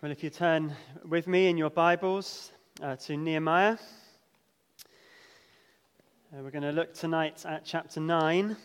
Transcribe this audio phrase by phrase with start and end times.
[0.00, 0.76] Well, if you turn
[1.08, 3.76] with me in your Bibles uh, to Nehemiah,
[6.32, 8.56] uh, we're going to look tonight at chapter 9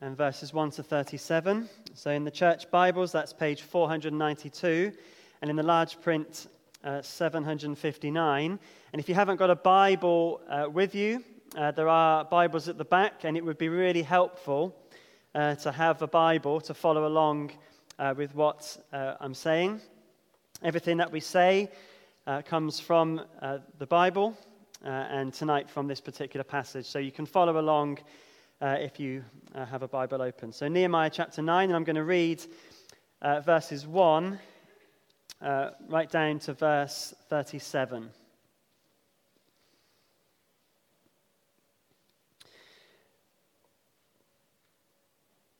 [0.00, 1.68] and verses 1 to 37.
[1.94, 4.92] So, in the church Bibles, that's page 492,
[5.42, 6.46] and in the large print,
[6.84, 8.58] uh, 759.
[8.92, 11.24] And if you haven't got a Bible uh, with you,
[11.56, 14.76] uh, there are Bibles at the back, and it would be really helpful
[15.34, 17.50] uh, to have a Bible to follow along
[18.00, 19.80] uh, with what uh, I'm saying.
[20.62, 21.70] Everything that we say
[22.26, 24.36] uh, comes from uh, the Bible,
[24.84, 26.86] uh, and tonight from this particular passage.
[26.86, 27.98] So you can follow along
[28.62, 30.52] if you have a Bible open.
[30.52, 32.42] So, Nehemiah chapter 9, and I'm going to read
[33.22, 34.38] verses 1
[35.88, 38.10] right down to verse 37.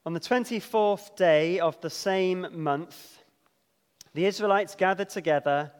[0.06, 3.18] On the 24th day of the same month,
[4.14, 5.70] the Israelites gathered together,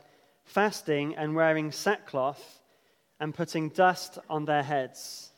[0.45, 2.61] fasting and wearing sackcloth
[3.19, 5.31] and putting dust on their heads.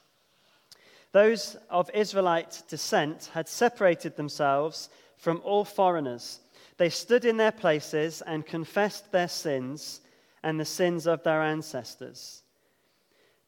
[1.13, 6.41] Those of Israelite descent had separated themselves from all foreigners.
[6.77, 10.01] They stood in their places and confessed their sins
[10.43, 12.42] and the sins of their ancestors.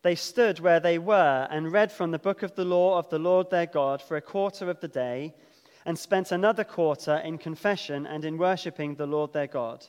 [0.05, 3.19] They stood where they were and read from the book of the law of the
[3.19, 5.35] Lord their God for a quarter of the day,
[5.87, 9.87] and spent another quarter in confession and in worshipping the Lord their God.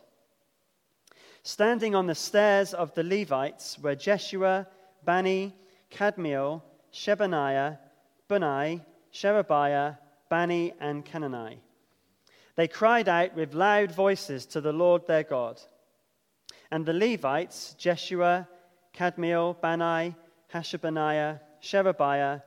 [1.43, 4.67] Standing on the stairs of the Levites were Jeshua,
[5.03, 5.53] Bani,
[5.91, 6.61] Kadmiel,
[6.93, 7.77] Shebaniah,
[8.29, 9.95] Bunai, Sherebiah,
[10.29, 11.57] Bani, and Kenani.
[12.55, 15.61] They cried out with loud voices to the Lord their God.
[16.71, 18.47] And the Levites, Jeshua,
[18.95, 20.15] Kadmiel, Bani,
[20.53, 22.41] Hashabneiah, Sherebiah,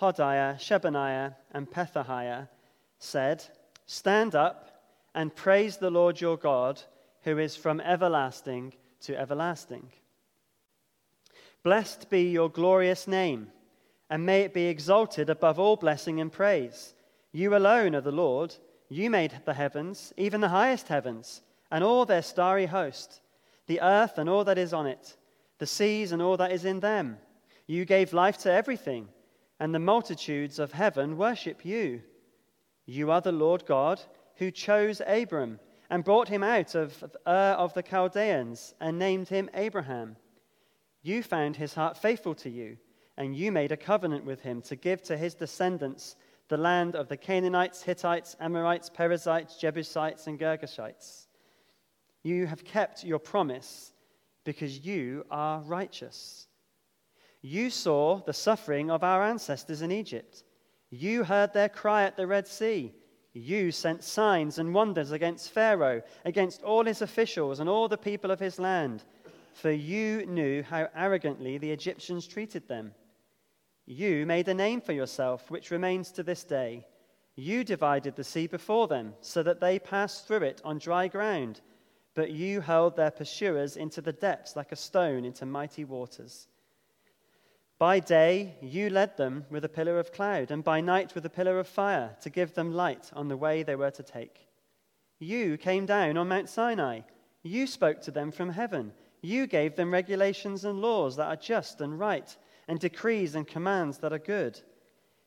[0.00, 2.48] Hodiah, Shebaniah, and Pethahiah,
[2.98, 3.44] said,
[3.86, 4.82] Stand up
[5.14, 6.82] and praise the Lord your God,
[7.22, 9.90] who is from everlasting to everlasting.
[11.62, 13.48] Blessed be your glorious name,
[14.10, 16.94] and may it be exalted above all blessing and praise.
[17.32, 18.54] You alone are the Lord.
[18.88, 23.20] You made the heavens, even the highest heavens, and all their starry host,
[23.66, 25.16] the earth and all that is on it
[25.58, 27.18] the seas and all that is in them.
[27.66, 29.08] You gave life to everything,
[29.58, 32.02] and the multitudes of heaven worship you.
[32.84, 34.00] You are the Lord God
[34.36, 35.58] who chose Abram
[35.90, 40.16] and brought him out of Ur of the Chaldeans and named him Abraham.
[41.02, 42.76] You found his heart faithful to you,
[43.16, 46.16] and you made a covenant with him to give to his descendants
[46.48, 51.26] the land of the Canaanites, Hittites, Amorites, Perizzites, Jebusites, and Girgashites.
[52.22, 53.92] You have kept your promise
[54.46, 56.46] because you are righteous.
[57.42, 60.44] You saw the suffering of our ancestors in Egypt.
[60.88, 62.94] You heard their cry at the Red Sea.
[63.34, 68.30] You sent signs and wonders against Pharaoh, against all his officials and all the people
[68.30, 69.04] of his land,
[69.52, 72.94] for you knew how arrogantly the Egyptians treated them.
[73.84, 76.86] You made a name for yourself, which remains to this day.
[77.34, 81.60] You divided the sea before them, so that they passed through it on dry ground
[82.16, 86.48] but you hurled their pursuers into the depths like a stone into mighty waters.
[87.78, 91.30] By day you led them with a pillar of cloud, and by night with a
[91.30, 94.48] pillar of fire to give them light on the way they were to take.
[95.18, 97.00] You came down on Mount Sinai.
[97.42, 98.94] You spoke to them from heaven.
[99.20, 102.34] You gave them regulations and laws that are just and right,
[102.66, 104.58] and decrees and commands that are good.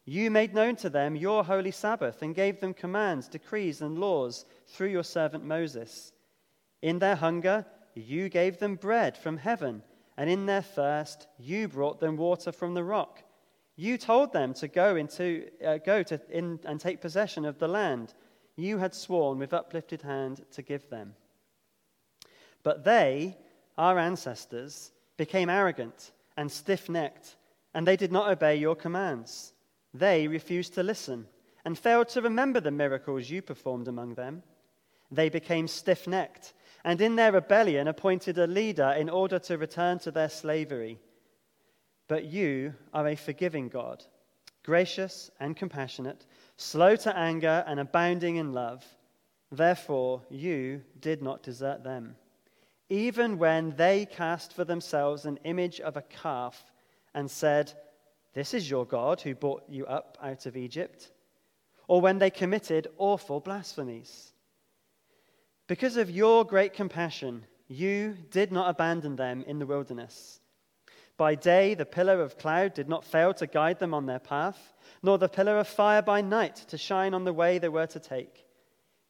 [0.06, 4.46] You made known to them your holy Sabbath and gave them commands, decrees, and laws
[4.66, 6.14] through your servant Moses.
[6.82, 9.84] In their hunger, you gave them bread from heaven,
[10.18, 13.24] and in their thirst, you brought them water from the rock.
[13.76, 17.68] You told them to go, into, uh, go to, in, and take possession of the
[17.68, 18.14] land
[18.56, 21.16] you had sworn with uplifted hand to give them.
[22.64, 23.38] But they,
[23.78, 27.38] our ancestors, became arrogant and stiff necked,
[27.74, 29.54] and they did not obey your commands.
[29.94, 31.28] They refused to listen
[31.66, 34.44] and failed to remember the miracles you performed among them.
[35.12, 36.54] They became stiff necked
[36.84, 41.00] and in their rebellion appointed a leader in order to return to their slavery.
[42.08, 44.04] But you are a forgiving God,
[44.64, 46.26] gracious and compassionate,
[46.58, 48.84] slow to anger and abounding in love.
[49.52, 52.16] Therefore, you did not desert them.
[52.90, 56.72] Even when they cast for themselves an image of a calf
[57.14, 57.72] and said,
[58.34, 61.12] This is your God who brought you up out of Egypt.
[61.88, 64.34] Or when they committed awful blasphemies.
[65.70, 70.40] Because of your great compassion, you did not abandon them in the wilderness.
[71.16, 74.74] By day, the pillar of cloud did not fail to guide them on their path,
[75.04, 78.00] nor the pillar of fire by night to shine on the way they were to
[78.00, 78.48] take.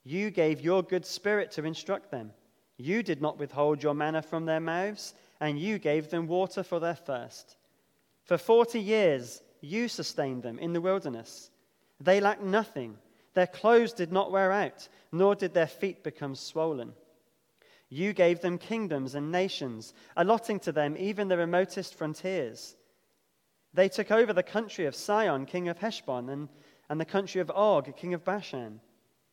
[0.04, 2.34] You gave your good spirit to instruct them.
[2.76, 6.82] You did not withhold your manna from their mouths, and you gave them water for
[6.82, 7.56] their thirst.
[8.26, 11.52] For forty years you sustained them in the wilderness.
[12.02, 12.98] They lacked nothing.
[13.40, 16.92] Their clothes did not wear out, nor did their feet become swollen.
[17.88, 22.76] You gave them kingdoms and nations, allotting to them even the remotest frontiers.
[23.74, 26.50] They took over the country of Sihon, king of Heshbon, and,
[26.90, 28.82] and the country of Og, king of Bashan.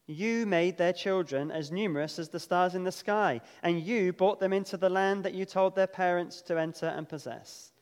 [0.06, 4.38] You made their children as numerous as the stars in the sky, and you brought
[4.38, 7.72] them into the land that you told their parents to enter and possess.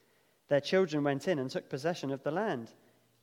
[0.48, 2.72] Their children went in and took possession of the land.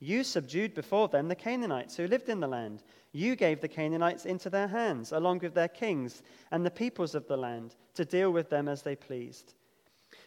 [0.03, 2.81] You subdued before them the Canaanites who lived in the land.
[3.11, 7.27] You gave the Canaanites into their hands, along with their kings and the peoples of
[7.27, 9.53] the land, to deal with them as they pleased.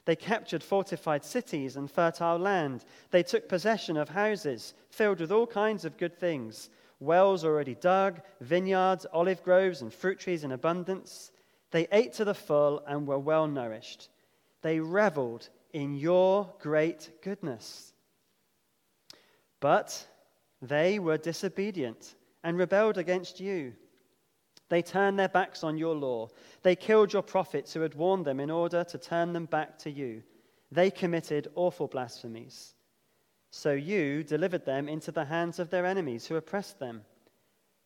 [0.05, 2.85] They captured fortified cities and fertile land.
[3.11, 8.21] They took possession of houses filled with all kinds of good things wells already dug,
[8.41, 11.33] vineyards, olive groves, and fruit trees in abundance.
[11.73, 14.09] They ate to the full and were well nourished.
[14.63, 17.94] They reveled in your great goodness.
[19.65, 20.07] But
[20.61, 23.73] they were disobedient and rebelled against you.
[24.69, 26.29] They turned their backs on your law.
[26.63, 29.91] They killed your prophets who had warned them in order to turn them back to
[29.91, 30.23] you.
[30.71, 32.75] They committed awful blasphemies.
[33.53, 37.01] So you delivered them into the hands of their enemies who oppressed them.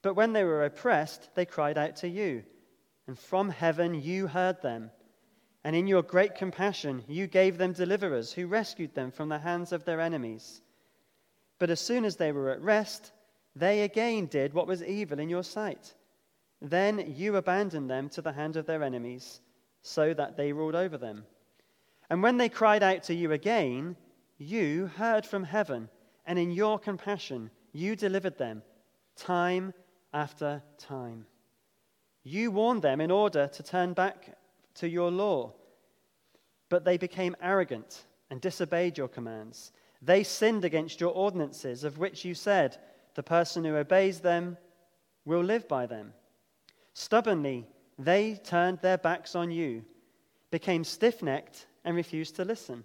[0.03, 2.43] But when they were oppressed, they cried out to you.
[3.07, 4.91] And from heaven you heard them.
[5.63, 9.71] And in your great compassion, you gave them deliverers who rescued them from the hands
[9.71, 10.61] of their enemies.
[11.59, 13.13] But as soon as they were at rest,
[13.57, 15.95] they again did what was evil in your sight.
[16.61, 19.41] Then you abandoned them to the hand of their enemies,
[19.83, 21.25] so that they ruled over them.
[22.11, 23.97] And when they cried out to you again,
[24.39, 25.89] you heard from heaven,
[26.27, 28.63] and in your compassion, you delivered them
[29.17, 29.75] time
[30.13, 31.27] after time.
[32.23, 34.37] You warned them in order to turn back
[34.75, 35.55] to your law,
[36.69, 39.73] but they became arrogant and disobeyed your commands.
[40.01, 42.79] They sinned against your ordinances, of which you said,
[43.15, 44.57] The person who obeys them
[45.25, 46.13] will live by them.
[46.95, 47.67] Stubbornly,
[47.99, 49.85] they turned their backs on you,
[50.51, 52.85] became stiff necked, and refused to listen.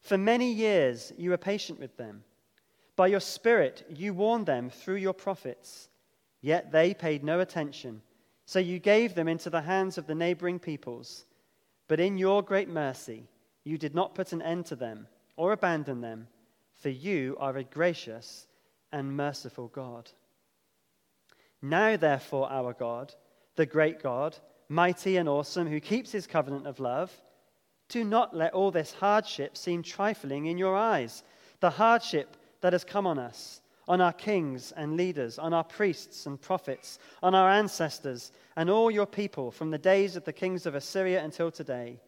[0.00, 2.24] For many years you were patient with them.
[2.96, 5.88] By your Spirit you warned them through your prophets,
[6.40, 8.02] yet they paid no attention.
[8.44, 11.26] So you gave them into the hands of the neighboring peoples.
[11.86, 13.28] But in your great mercy
[13.62, 15.06] you did not put an end to them
[15.36, 16.28] or abandon them,
[16.80, 18.46] for you are a gracious
[18.92, 20.10] and merciful God.
[21.62, 23.14] Now, therefore, our God,
[23.56, 24.36] the great God,
[24.68, 27.12] mighty and awesome, who keeps his covenant of love,
[27.88, 31.22] do not let all this hardship seem trifling in your eyes.
[31.60, 36.24] The hardship that has come on us, on our kings and leaders, on our priests
[36.24, 40.64] and prophets, on our ancestors, and all your people from the days of the kings
[40.64, 42.00] of Assyria until today.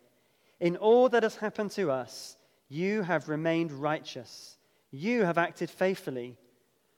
[0.61, 2.37] In all that has happened to us,
[2.69, 4.57] you have remained righteous.
[4.93, 6.37] You have acted faithfully,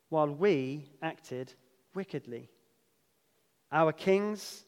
[0.09, 1.55] while we acted
[1.95, 2.51] wickedly.
[3.71, 4.65] Our kings,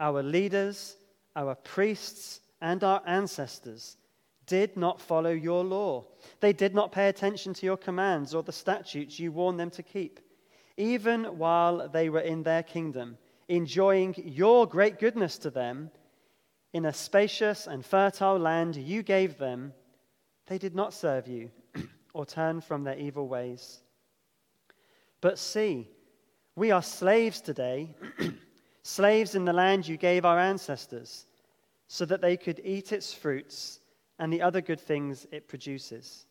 [0.00, 0.96] our leaders,
[1.36, 3.98] our priests, and our ancestors
[4.46, 6.06] did not follow your law.
[6.40, 9.82] They did not pay attention to your commands or the statutes you warned them to
[9.82, 10.18] keep,
[10.76, 13.18] even while they were in their kingdom,
[13.48, 15.90] enjoying your great goodness to them
[16.72, 19.72] in a spacious and fertile land you gave them.
[20.46, 21.50] They did not serve you
[22.12, 23.80] or turn from their evil ways.
[25.20, 25.88] But see,
[26.56, 27.94] we are slaves today,
[28.82, 31.26] slaves in the land you gave our ancestors
[31.88, 33.80] so that they could eat its fruits
[34.18, 36.26] and the other good things it produces.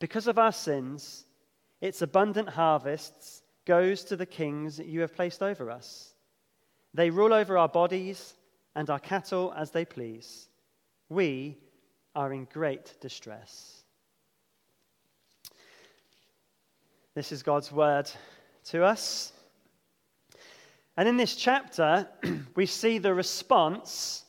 [0.00, 1.24] Because of our sins,
[1.80, 6.14] its abundant harvests goes to the kings you have placed over us.
[6.94, 8.34] They rule over our bodies
[8.74, 10.48] and our cattle as they please.
[11.08, 11.58] We
[12.14, 13.77] are in great distress.
[17.18, 18.08] This is God's word
[18.66, 19.32] to us.
[20.96, 22.06] And in this chapter,
[22.54, 24.24] we see the response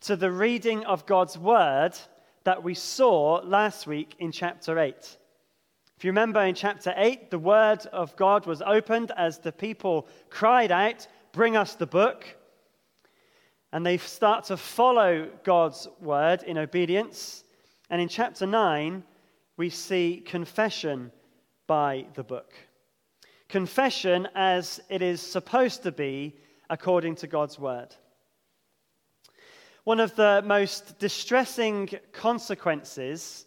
[0.00, 1.92] to the reading of God's word
[2.42, 4.96] that we saw last week in chapter 8.
[5.96, 10.08] If you remember in chapter 8, the word of God was opened as the people
[10.28, 12.26] cried out, Bring us the book.
[13.72, 17.44] And they start to follow God's word in obedience.
[17.90, 19.04] And in chapter 9,
[19.56, 21.12] we see confession
[21.68, 22.52] by the book
[23.48, 26.34] confession as it is supposed to be
[26.68, 27.94] according to God's word.
[29.84, 33.46] One of the most distressing consequences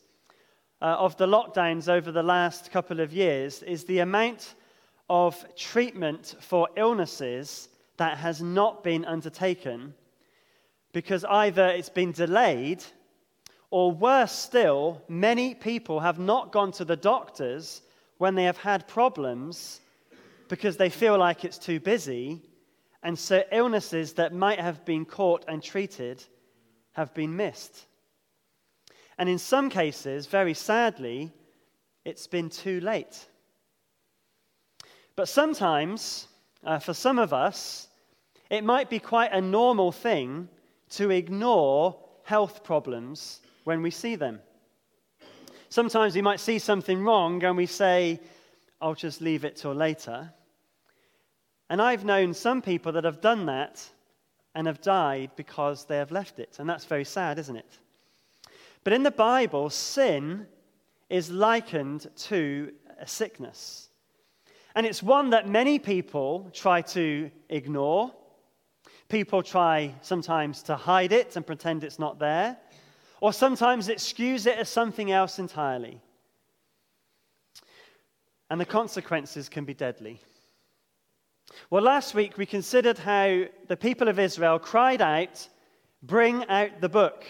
[0.81, 4.55] uh, of the lockdowns over the last couple of years is the amount
[5.07, 9.93] of treatment for illnesses that has not been undertaken
[10.93, 12.83] because either it's been delayed
[13.69, 17.81] or worse still, many people have not gone to the doctors
[18.21, 19.81] when they have had problems
[20.47, 22.39] because they feel like it's too busy,
[23.01, 26.23] and so illnesses that might have been caught and treated
[26.91, 27.87] have been missed.
[29.17, 31.31] And in some cases, very sadly,
[32.05, 33.27] it's been too late.
[35.15, 36.27] But sometimes,
[36.63, 37.87] uh, for some of us,
[38.51, 40.47] it might be quite a normal thing
[40.91, 44.41] to ignore health problems when we see them.
[45.71, 48.19] Sometimes we might see something wrong and we say,
[48.81, 50.29] I'll just leave it till later.
[51.69, 53.89] And I've known some people that have done that
[54.53, 56.57] and have died because they have left it.
[56.59, 57.79] And that's very sad, isn't it?
[58.83, 60.45] But in the Bible, sin
[61.09, 63.87] is likened to a sickness.
[64.75, 68.11] And it's one that many people try to ignore.
[69.07, 72.57] People try sometimes to hide it and pretend it's not there,
[73.21, 76.01] or sometimes it skews it as something else entirely.
[78.49, 80.19] And the consequences can be deadly.
[81.69, 85.47] Well, last week we considered how the people of Israel cried out,
[86.03, 87.23] Bring out the book.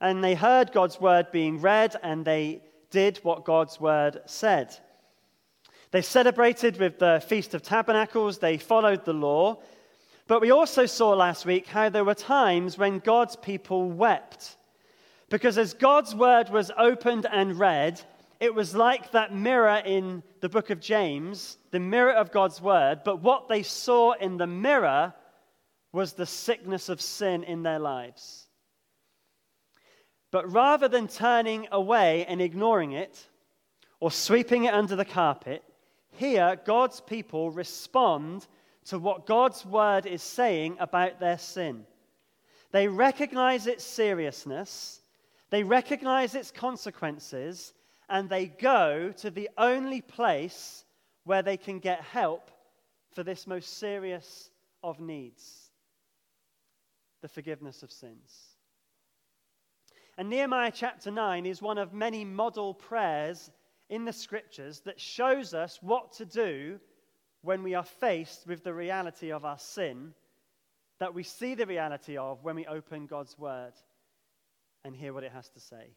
[0.00, 2.60] And they heard God's word being read and they
[2.90, 4.76] did what God's word said.
[5.92, 9.60] They celebrated with the Feast of Tabernacles, they followed the law.
[10.26, 14.56] But we also saw last week how there were times when God's people wept.
[15.32, 17.98] Because as God's word was opened and read,
[18.38, 23.00] it was like that mirror in the book of James, the mirror of God's word.
[23.02, 25.14] But what they saw in the mirror
[25.90, 28.46] was the sickness of sin in their lives.
[30.32, 33.26] But rather than turning away and ignoring it
[34.00, 35.62] or sweeping it under the carpet,
[36.10, 38.46] here, God's people respond
[38.84, 41.86] to what God's word is saying about their sin.
[42.70, 44.98] They recognize its seriousness,
[45.52, 47.74] they recognize its consequences,
[48.08, 50.86] and they go to the only place
[51.24, 52.50] where they can get help
[53.14, 54.50] for this most serious
[54.82, 55.70] of needs
[57.20, 58.56] the forgiveness of sins.
[60.16, 63.50] And Nehemiah chapter 9 is one of many model prayers
[63.90, 66.80] in the scriptures that shows us what to do
[67.42, 70.14] when we are faced with the reality of our sin,
[70.98, 73.74] that we see the reality of when we open God's word
[74.84, 75.94] and hear what it has to say.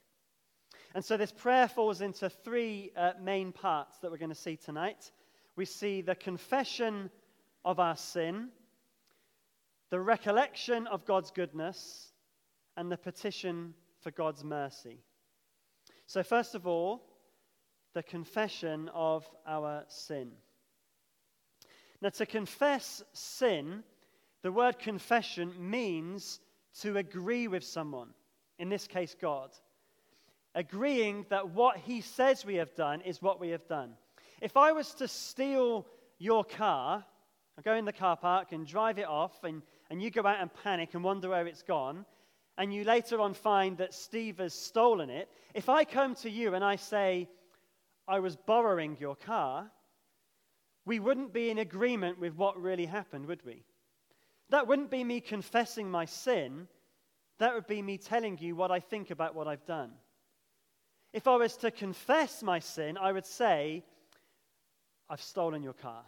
[0.93, 4.55] And so this prayer falls into three uh, main parts that we're going to see
[4.55, 5.11] tonight.
[5.55, 7.09] We see the confession
[7.63, 8.49] of our sin,
[9.89, 12.11] the recollection of God's goodness,
[12.77, 14.99] and the petition for God's mercy.
[16.07, 17.03] So, first of all,
[17.93, 20.31] the confession of our sin.
[22.01, 23.83] Now, to confess sin,
[24.43, 26.39] the word confession means
[26.81, 28.09] to agree with someone,
[28.59, 29.51] in this case, God.
[30.53, 33.93] Agreeing that what he says we have done is what we have done.
[34.41, 35.85] If I was to steal
[36.17, 37.03] your car,
[37.57, 40.39] I go in the car park and drive it off, and, and you go out
[40.39, 42.05] and panic and wonder where it's gone,
[42.57, 46.53] and you later on find that Steve has stolen it, if I come to you
[46.53, 47.27] and I say,
[48.07, 49.69] I was borrowing your car,
[50.85, 53.63] we wouldn't be in agreement with what really happened, would we?
[54.49, 56.67] That wouldn't be me confessing my sin.
[57.39, 59.91] That would be me telling you what I think about what I've done.
[61.13, 63.83] If I was to confess my sin, I would say,
[65.09, 66.03] I've stolen your car.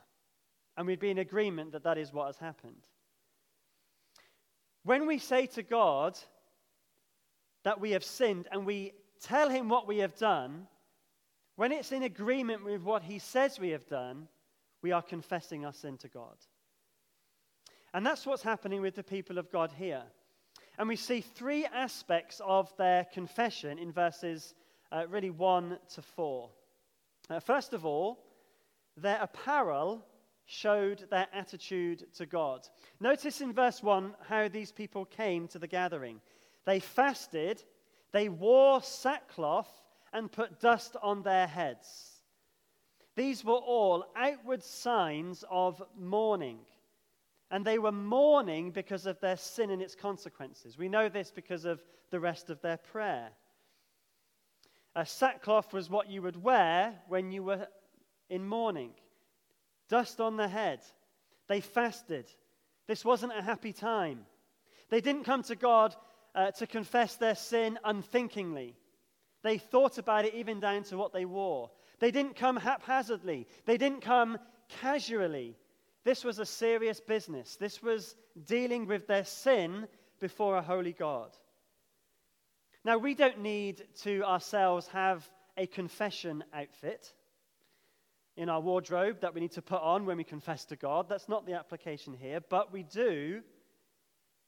[0.76, 2.88] And we'd be in agreement that that is what has happened.
[4.84, 6.18] When we say to God
[7.64, 10.68] that we have sinned and we tell him what we have done,
[11.56, 14.28] when it's in agreement with what he says we have done,
[14.82, 16.36] we are confessing our sin to God.
[17.94, 20.04] And that's what's happening with the people of God here.
[20.78, 24.54] And we see three aspects of their confession in verses
[24.92, 26.50] uh, really 1 to 4.
[27.30, 28.20] Uh, first of all,
[28.96, 30.06] their apparel
[30.46, 32.68] showed their attitude to God.
[33.00, 36.22] Notice in verse 1 how these people came to the gathering.
[36.66, 37.64] They fasted,
[38.14, 39.70] they wore sackcloth,
[40.14, 42.22] and put dust on their heads.
[43.16, 46.60] These were all outward signs of mourning.
[47.50, 50.78] And they were mourning because of their sin and its consequences.
[50.78, 53.30] We know this because of the rest of their prayer.
[54.96, 57.68] A sackcloth was what you would wear when you were
[58.30, 58.92] in mourning.
[59.90, 60.82] Dust on the head.
[61.48, 62.26] They fasted.
[62.88, 64.26] This wasn't a happy time.
[64.90, 65.96] They didn't come to God
[66.36, 68.76] uh, to confess their sin unthinkingly.
[69.44, 71.72] They thought about it even down to what they wore.
[72.00, 73.48] They didn't come haphazardly.
[73.66, 74.38] They didn't come
[74.82, 75.56] casually.
[76.08, 77.58] This was a serious business.
[77.58, 79.90] This was dealing with their sin
[80.22, 81.36] before a holy God.
[82.86, 87.14] Now, we don't need to ourselves have a confession outfit
[88.38, 91.10] in our wardrobe that we need to put on when we confess to God.
[91.10, 93.42] That's not the application here, but we do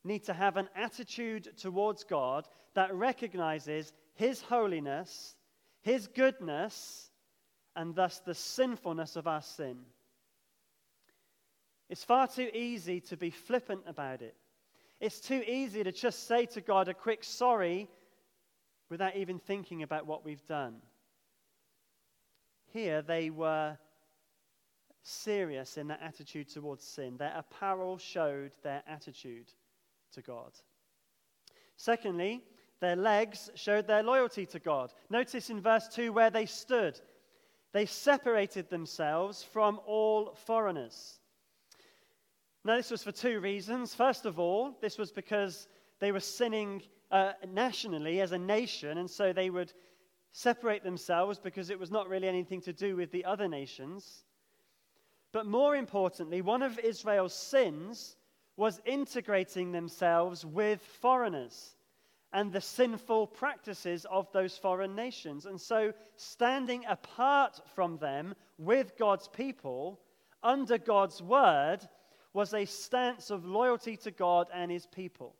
[0.05, 5.35] need to have an attitude towards God that recognizes His holiness,
[5.81, 7.11] His goodness,
[7.75, 9.79] and thus the sinfulness of our sin.
[11.89, 14.35] It's far too easy to be flippant about it.
[14.99, 17.89] It's too easy to just say to God a quick sorry
[18.89, 20.75] without even thinking about what we've done.
[22.71, 23.77] Here, they were
[25.01, 27.17] serious in their attitude towards sin.
[27.17, 29.51] Their apparel showed their attitude
[30.13, 30.51] to God.
[31.77, 32.43] Secondly,
[32.81, 34.93] their legs showed their loyalty to God.
[35.09, 36.99] Notice in verse 2 where they stood.
[37.71, 41.18] They separated themselves from all foreigners.
[42.65, 43.95] Now, this was for two reasons.
[43.95, 45.67] First of all, this was because
[45.99, 49.73] they were sinning uh, nationally as a nation, and so they would
[50.33, 54.25] separate themselves because it was not really anything to do with the other nations.
[55.31, 58.17] But more importantly, one of Israel's sins
[58.57, 61.75] was integrating themselves with foreigners
[62.33, 65.45] and the sinful practices of those foreign nations.
[65.45, 69.99] And so, standing apart from them with God's people,
[70.43, 71.87] under God's word,
[72.33, 75.35] was a stance of loyalty to God and his people.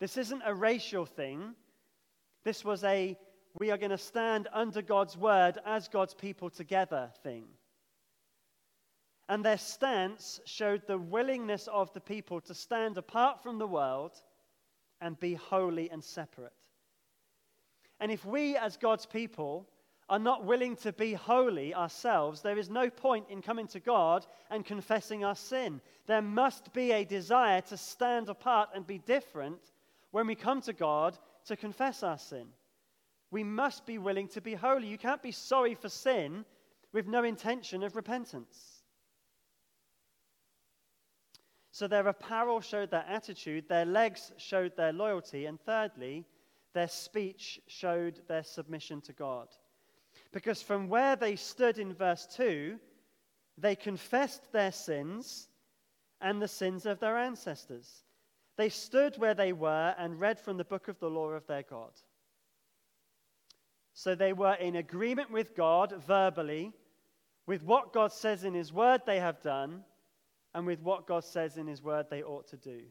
[0.00, 1.54] This isn't a racial thing.
[2.44, 3.16] This was a
[3.58, 7.44] we are going to stand under God's word as God's people together thing.
[9.28, 14.12] And their stance showed the willingness of the people to stand apart from the world
[15.00, 16.52] and be holy and separate.
[18.00, 19.68] And if we, as God's people,
[20.08, 24.26] are not willing to be holy ourselves, there is no point in coming to God
[24.50, 25.80] and confessing our sin.
[26.06, 29.60] There must be a desire to stand apart and be different
[30.10, 32.46] when we come to God to confess our sin.
[33.30, 34.86] We must be willing to be holy.
[34.86, 36.46] You can't be sorry for sin
[36.92, 38.82] with no intention of repentance.
[41.70, 46.24] So their apparel showed their attitude, their legs showed their loyalty, and thirdly,
[46.72, 49.48] their speech showed their submission to God.
[50.32, 52.78] Because from where they stood in verse 2,
[53.56, 55.48] they confessed their sins
[56.20, 58.04] and the sins of their ancestors.
[58.56, 61.62] They stood where they were and read from the book of the law of their
[61.62, 61.92] God.
[63.94, 66.72] So they were in agreement with God verbally,
[67.46, 69.82] with what God says in His word they have done,
[70.54, 72.82] and with what God says in His word they ought to do.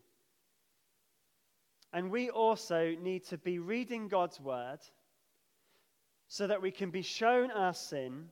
[1.94, 4.80] And we also need to be reading God's word
[6.28, 8.26] so that we can be shown our sin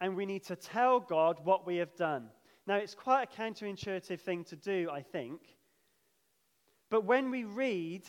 [0.00, 2.28] and we need to tell God what we have done.
[2.66, 5.40] Now, it's quite a counterintuitive thing to do, I think.
[6.90, 8.02] But when we read,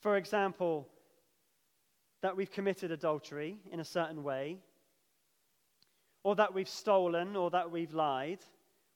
[0.00, 0.88] for example,
[2.20, 4.58] that we've committed adultery in a certain way,
[6.22, 8.38] or that we've stolen, or that we've lied,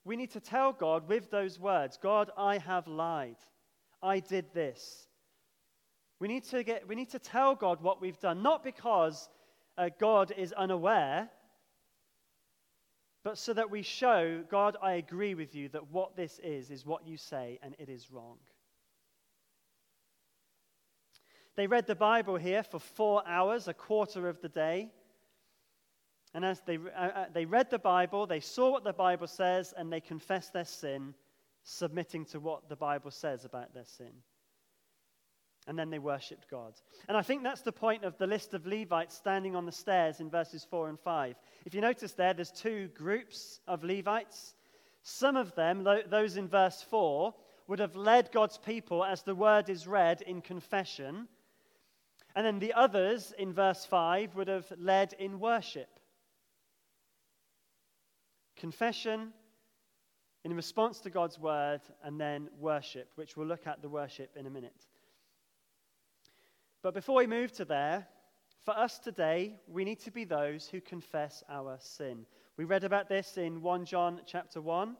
[0.05, 3.37] we need to tell God with those words God, I have lied.
[4.03, 5.06] I did this.
[6.19, 9.29] We need to, get, we need to tell God what we've done, not because
[9.77, 11.29] uh, God is unaware,
[13.23, 16.87] but so that we show, God, I agree with you that what this is, is
[16.87, 18.37] what you say, and it is wrong.
[21.57, 24.91] They read the Bible here for four hours, a quarter of the day.
[26.35, 29.73] And as they, uh, uh, they read the Bible, they saw what the Bible says,
[29.77, 31.15] and they confessed their sin,
[31.65, 34.13] submitting to what the Bible says about their sin.
[35.67, 36.75] And then they worshipped God.
[37.09, 40.21] And I think that's the point of the list of Levites standing on the stairs
[40.21, 41.35] in verses 4 and 5.
[41.65, 44.55] If you notice there, there's two groups of Levites.
[45.03, 47.35] Some of them, those in verse 4,
[47.67, 51.27] would have led God's people as the word is read in confession.
[52.37, 55.89] And then the others in verse 5 would have led in worship.
[58.57, 59.33] Confession
[60.45, 64.47] in response to God's word, and then worship, which we'll look at the worship in
[64.47, 64.87] a minute.
[66.83, 68.07] But before we move to there,
[68.65, 72.27] for us today, we need to be those who confess our sin.
[72.57, 74.97] We read about this in 1 John chapter 1.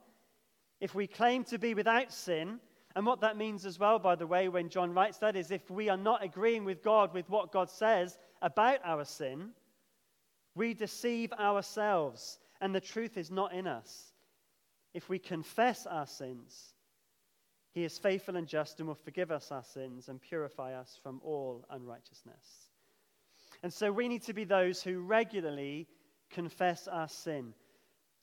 [0.81, 2.61] If we claim to be without sin,
[2.95, 5.71] and what that means as well, by the way, when John writes that, is if
[5.71, 9.51] we are not agreeing with God with what God says about our sin,
[10.55, 14.13] we deceive ourselves and the truth is not in us.
[14.95, 16.75] If we confess our sins,
[17.77, 21.21] he is faithful and just and will forgive us our sins and purify us from
[21.23, 22.71] all unrighteousness.
[23.63, 25.87] And so we need to be those who regularly
[26.31, 27.53] confess our sin.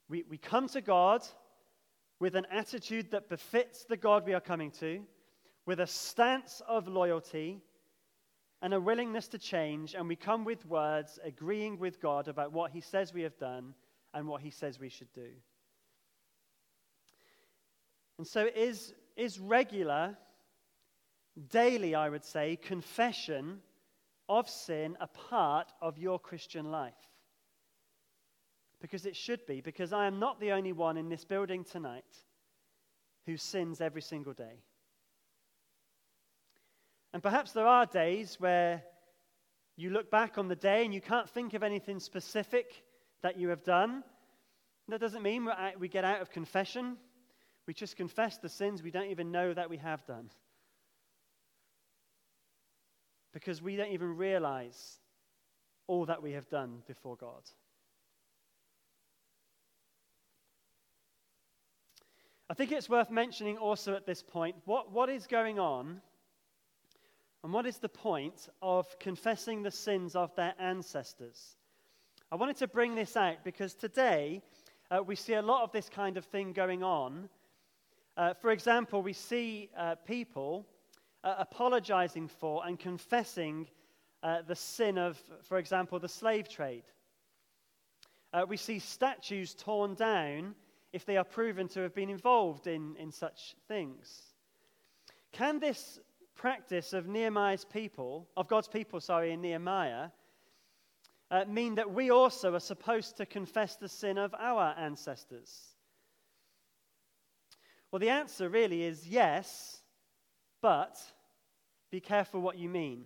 [0.09, 1.21] We, we come to God
[2.19, 5.03] with an attitude that befits the God we are coming to,
[5.67, 7.61] with a stance of loyalty
[8.63, 12.71] and a willingness to change, and we come with words agreeing with God about what
[12.71, 13.75] He says we have done
[14.15, 15.29] and what He says we should do.
[18.17, 20.17] And so, is, is regular,
[21.49, 23.61] daily, I would say, confession
[24.29, 26.93] of sin a part of your Christian life?
[28.81, 32.03] Because it should be, because I am not the only one in this building tonight
[33.25, 34.61] who sins every single day.
[37.13, 38.83] And perhaps there are days where
[39.77, 42.83] you look back on the day and you can't think of anything specific
[43.21, 44.03] that you have done.
[44.89, 45.47] That doesn't mean
[45.79, 46.97] we get out of confession.
[47.67, 50.29] We just confess the sins we don't even know that we have done.
[53.33, 54.99] Because we don't even realize
[55.87, 57.41] all that we have done before God.
[62.49, 66.01] I think it's worth mentioning also at this point what, what is going on
[67.43, 71.57] and what is the point of confessing the sins of their ancestors.
[72.31, 74.41] I wanted to bring this out because today
[74.91, 77.29] uh, we see a lot of this kind of thing going on.
[78.15, 80.67] Uh, for example, we see uh, people
[81.23, 83.67] uh, apologizing for and confessing
[84.21, 86.83] uh, the sin of, for example, the slave trade.
[88.31, 90.55] Uh, we see statues torn down
[90.91, 94.33] if they are proven to have been involved in, in such things.
[95.31, 95.99] Can this
[96.35, 100.09] practice of Nehemiah's people, of God's people, sorry, in Nehemiah,
[101.31, 105.72] uh, mean that we also are supposed to confess the sin of our ancestors?
[107.93, 109.79] Well, the answer really is yes,
[110.63, 110.99] but
[111.91, 113.05] be careful what you mean.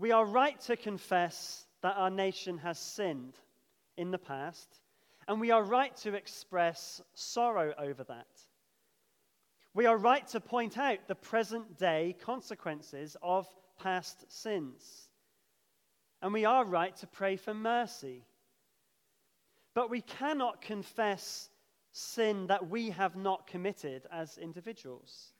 [0.00, 3.34] We are right to confess that our nation has sinned
[3.96, 4.80] in the past
[5.28, 8.26] and we are right to express sorrow over that.
[9.74, 13.46] We are right to point out the present day consequences of
[13.78, 15.08] past sins.
[16.20, 18.24] And we are right to pray for mercy.
[19.72, 21.48] But we cannot confess
[21.92, 25.32] sin that we have not committed as individuals.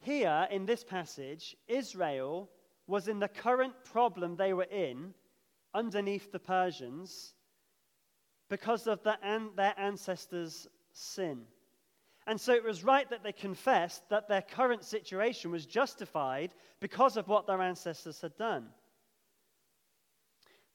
[0.00, 2.50] Here in this passage, Israel
[2.86, 5.14] was in the current problem they were in
[5.74, 7.34] underneath the Persians
[8.48, 11.42] because of the, an, their ancestors' sin.
[12.26, 16.50] And so it was right that they confessed that their current situation was justified
[16.80, 18.68] because of what their ancestors had done.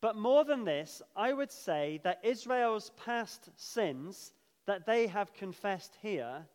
[0.02, 4.34] But more than this, I would say that Israel's past sins
[4.66, 6.48] that they have confessed here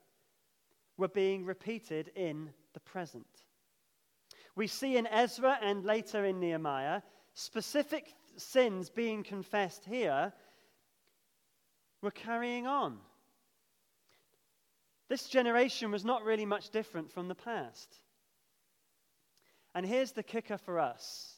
[0.96, 3.26] were being repeated in the present.
[4.56, 7.02] We see in Ezra and later in Nehemiah
[7.35, 10.32] specific sins being confessed here
[12.02, 12.98] were carrying on.
[15.09, 17.94] This generation was not really much different from the past.
[19.74, 21.36] And here's the kicker for us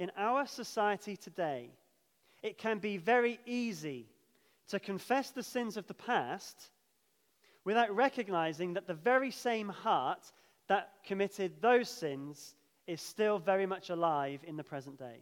[0.00, 1.68] in our society today,
[2.42, 4.06] it can be very easy
[4.68, 6.70] to confess the sins of the past
[7.66, 10.32] without recognizing that the very same heart
[10.68, 12.54] that committed those sins
[12.86, 15.20] is still very much alive in the present day.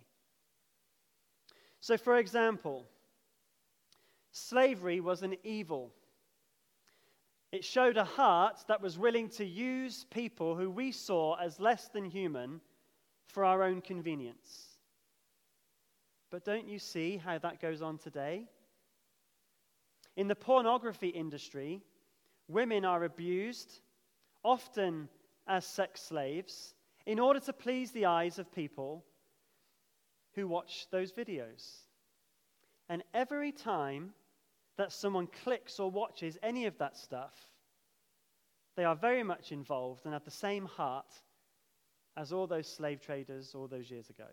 [1.81, 2.87] So, for example,
[4.31, 5.91] Slavery was an evil.
[7.51, 11.88] It showed a heart that was willing to use people who we saw as less
[11.88, 12.61] than human
[13.29, 14.79] for our own convenience.
[16.31, 18.49] But don't you see how that goes on today?
[20.17, 21.81] In the pornography industry,
[22.49, 23.81] women are abused,
[24.43, 25.09] often
[25.47, 26.75] as sex slaves,
[27.07, 29.05] in order to please the eyes of people
[30.35, 31.85] who watch those videos.
[32.88, 34.12] And every time
[34.77, 37.35] that someone clicks or watches any of that stuff,
[38.77, 41.12] they are very much involved and have the same heart
[42.16, 44.27] as all those slave traders all those years ago.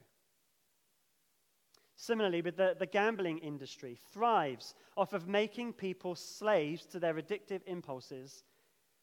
[1.97, 7.61] Similarly, with the, the gambling industry, thrives off of making people slaves to their addictive
[7.67, 8.43] impulses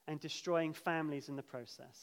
[0.07, 1.99] and destroying families in the process.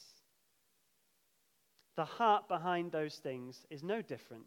[1.95, 4.45] The heart behind those things is no different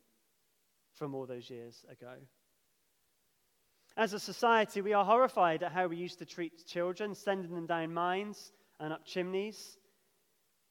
[0.94, 2.14] from all those years ago.
[3.96, 7.66] As a society, we are horrified at how we used to treat children, sending them
[7.66, 9.76] down mines and up chimneys,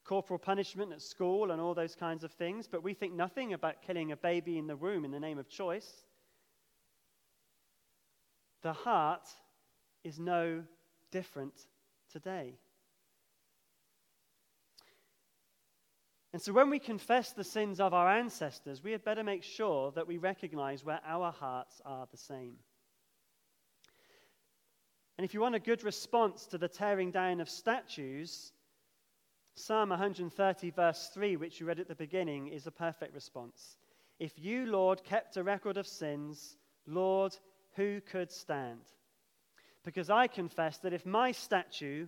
[0.04, 3.82] corporal punishment at school, and all those kinds of things, but we think nothing about
[3.82, 6.06] killing a baby in the womb in the name of choice.
[8.62, 9.28] The heart
[10.04, 10.64] is no
[11.12, 11.54] different
[12.12, 12.56] today.
[16.34, 19.92] And so, when we confess the sins of our ancestors, we had better make sure
[19.92, 22.56] that we recognize where our hearts are the same.
[25.18, 28.54] And if you want a good response to the tearing down of statues,
[29.56, 33.78] Psalm 130, verse 3, which you read at the beginning, is a perfect response.
[34.20, 37.36] If you, Lord, kept a record of sins, Lord,
[37.76, 38.82] who could stand?
[39.84, 42.08] Because I confess that if my statue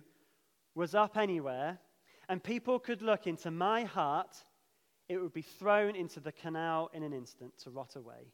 [0.74, 1.78] was up anywhere
[2.28, 4.36] and people could look into my heart,
[5.08, 8.32] it would be thrown into the canal in an instant to rot away.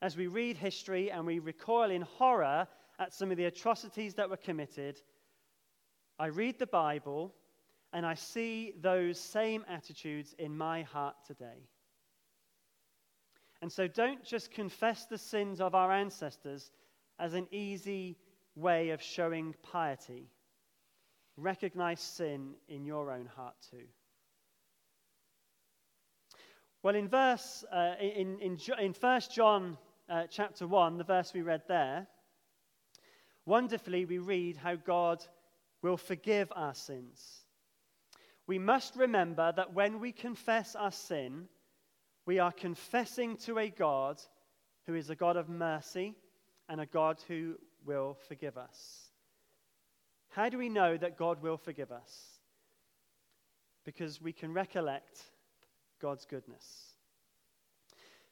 [0.00, 4.30] As we read history and we recoil in horror at some of the atrocities that
[4.30, 5.00] were committed,
[6.18, 7.34] I read the Bible
[7.92, 11.68] and I see those same attitudes in my heart today.
[13.62, 16.70] And so don't just confess the sins of our ancestors
[17.18, 18.18] as an easy
[18.56, 20.28] way of showing piety.
[21.36, 23.86] Recognize sin in your own heart too.
[26.82, 31.40] Well, in verse uh, in, in, in 1 John uh, chapter 1, the verse we
[31.40, 32.06] read there,
[33.46, 35.24] wonderfully we read how God
[35.84, 37.44] will forgive our sins.
[38.46, 41.46] We must remember that when we confess our sin,
[42.24, 44.18] we are confessing to a God
[44.86, 46.14] who is a God of mercy
[46.70, 49.10] and a God who will forgive us.
[50.30, 52.40] How do we know that God will forgive us?
[53.84, 55.20] Because we can recollect
[56.00, 56.94] God's goodness.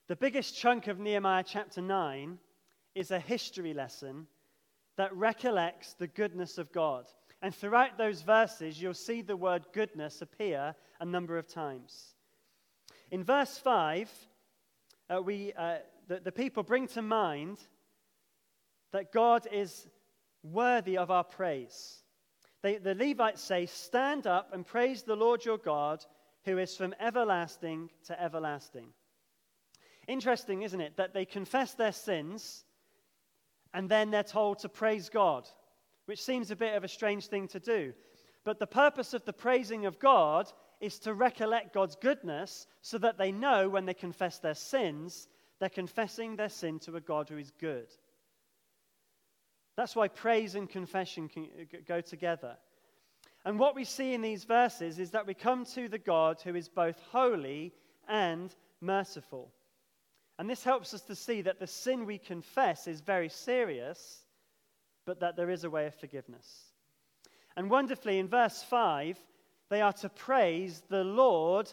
[0.09, 2.39] The biggest chunk of Nehemiah chapter 9
[2.95, 4.27] is a history lesson
[4.97, 7.05] that recollects the goodness of God.
[7.43, 12.15] And throughout those verses, you'll see the word goodness appear a number of times.
[13.11, 14.11] In verse 5,
[15.11, 17.59] uh, we, uh, the, the people bring to mind
[18.93, 19.89] that God is
[20.45, 22.05] worthy of our praise.
[22.63, 26.05] They, the Levites say, Stand up and praise the Lord your God,
[26.45, 28.87] who is from everlasting to everlasting.
[30.07, 32.65] Interesting, isn't it, that they confess their sins
[33.75, 35.49] and then they're told to praise God,
[36.07, 37.93] which seems a bit of a strange thing to do.
[38.45, 43.19] But the purpose of the praising of God is to recollect God's goodness so that
[43.19, 45.29] they know when they confess their sins,
[45.61, 47.87] they're confessing their sin to a God who is good.
[49.77, 52.57] That's why praise and confession can uh, go together.
[53.45, 56.55] And what we see in these verses is that we come to the God who
[56.55, 57.73] is both holy
[58.09, 59.53] and merciful.
[60.39, 64.22] And this helps us to see that the sin we confess is very serious,
[65.05, 66.73] but that there is a way of forgiveness.
[67.57, 69.19] And wonderfully, in verse 5,
[69.69, 71.73] they are to praise the Lord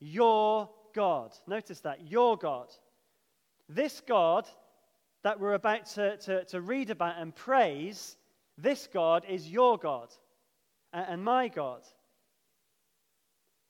[0.00, 1.32] your God.
[1.46, 2.68] Notice that, your God.
[3.68, 4.46] This God
[5.22, 8.16] that we're about to, to, to read about and praise,
[8.56, 10.08] this God is your God
[10.92, 11.82] and my God.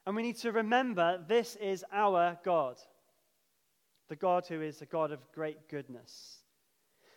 [0.07, 2.77] And we need to remember this is our God,
[4.09, 6.38] the God who is a God of great goodness.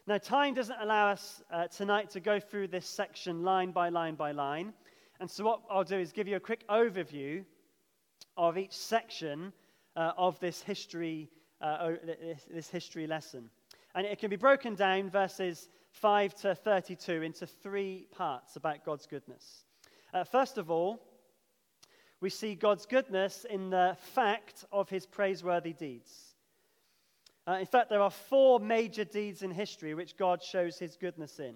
[0.07, 4.15] Now, time doesn't allow us uh, tonight to go through this section line by line
[4.15, 4.73] by line.
[5.19, 7.45] And so, what I'll do is give you a quick overview
[8.35, 9.53] of each section
[9.95, 11.29] uh, of this history,
[11.61, 13.51] uh, this, this history lesson.
[13.93, 19.05] And it can be broken down, verses 5 to 32, into three parts about God's
[19.05, 19.65] goodness.
[20.15, 20.99] Uh, first of all,
[22.21, 26.30] we see God's goodness in the fact of his praiseworthy deeds.
[27.51, 31.37] Uh, in fact, there are four major deeds in history which God shows his goodness
[31.37, 31.55] in.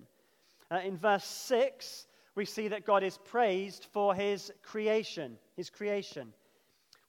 [0.70, 6.34] Uh, in verse 6, we see that God is praised for his creation, his creation.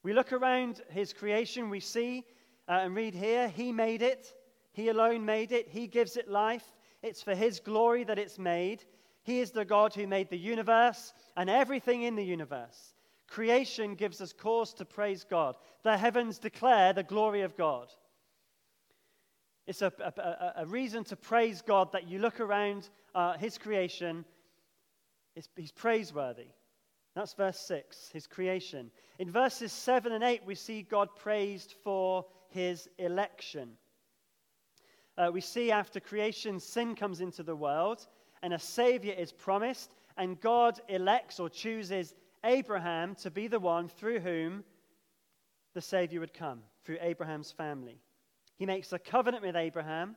[0.03, 2.23] We look around his creation, we see
[2.69, 4.33] uh, and read here, he made it,
[4.71, 6.63] he alone made it, he gives it life.
[7.03, 8.85] It's for his glory that it's made.
[9.23, 12.93] He is the God who made the universe and everything in the universe.
[13.27, 15.57] Creation gives us cause to praise God.
[15.83, 17.89] The heavens declare the glory of God.
[19.67, 24.25] It's a, a, a reason to praise God that you look around uh, His creation
[25.55, 26.47] he's praiseworthy.
[27.15, 28.91] That's verse 6, his creation.
[29.19, 33.71] In verses 7 and 8, we see God praised for his election.
[35.17, 38.05] Uh, we see after creation, sin comes into the world,
[38.43, 43.87] and a Savior is promised, and God elects or chooses Abraham to be the one
[43.87, 44.63] through whom
[45.73, 47.99] the Savior would come, through Abraham's family.
[48.57, 50.15] He makes a covenant with Abraham,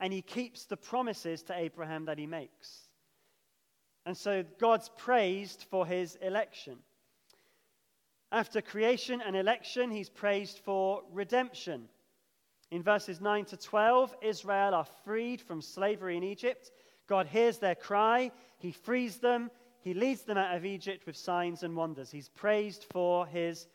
[0.00, 2.88] and he keeps the promises to Abraham that he makes.
[4.06, 6.78] And so God's praised for his election.
[8.32, 11.88] After creation and election, he's praised for redemption.
[12.70, 16.70] In verses 9 to 12, Israel are freed from slavery in Egypt.
[17.06, 19.50] God hears their cry, he frees them,
[19.82, 22.10] he leads them out of Egypt with signs and wonders.
[22.10, 23.66] He's praised for his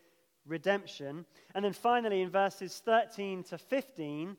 [0.47, 1.25] redemption.
[1.53, 4.37] And then finally, in verses 13 to 15,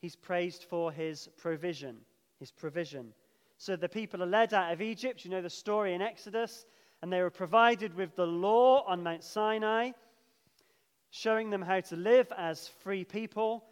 [0.00, 1.98] he's praised for his provision,
[2.38, 3.12] his provision.
[3.58, 5.24] So the people are led out of Egypt.
[5.24, 6.66] You know the story in Exodus.
[7.00, 9.90] And they were provided with the law on Mount Sinai,
[11.10, 13.64] showing them how to live as free people.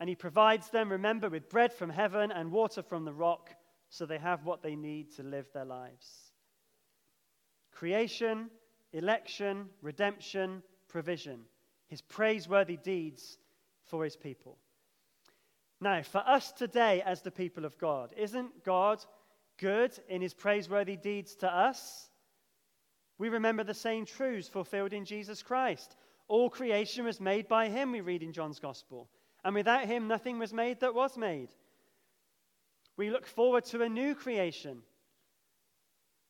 [0.00, 3.50] And he provides them, remember, with bread from heaven and water from the rock,
[3.90, 6.32] so they have what they need to live their lives.
[7.72, 8.50] Creation,
[8.92, 11.40] election, redemption, provision.
[11.86, 13.38] His praiseworthy deeds
[13.86, 14.58] for his people.
[15.80, 19.04] Now, for us today as the people of God, isn't God
[19.58, 22.10] good in his praiseworthy deeds to us?
[23.18, 25.96] We remember the same truths fulfilled in Jesus Christ.
[26.26, 29.08] All creation was made by him, we read in John's Gospel.
[29.44, 31.48] And without him, nothing was made that was made.
[32.96, 34.82] We look forward to a new creation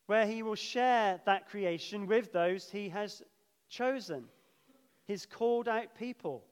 [0.07, 3.23] where he will share that creation with those he has
[3.69, 4.25] chosen,
[5.09, 6.45] his called out people.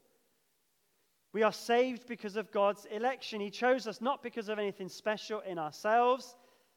[1.34, 3.38] We are saved because of God's election.
[3.42, 6.34] He chose us not because of anything special in ourselves,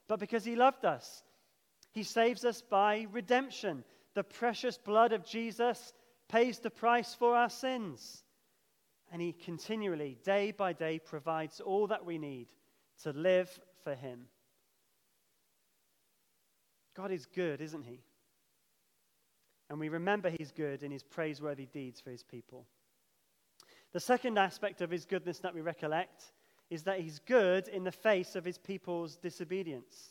[0.09, 1.23] but because He loved us.
[1.93, 3.85] He saves us by redemption.
[4.13, 5.93] The precious blood of Jesus
[6.27, 8.25] pays the price for our sins.
[9.13, 12.49] And He continually, day by day, provides all that we need
[13.03, 13.49] to live
[13.85, 14.25] for Him.
[16.97, 18.01] God is good, isn't He?
[19.69, 22.65] And we remember He's good in His praiseworthy deeds for His people.
[23.91, 26.31] The second aspect of his goodness that we recollect
[26.69, 30.09] is that he's good in the face of his people's disobedience.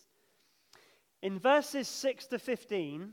[1.23, 3.13] In verses 6 to 15,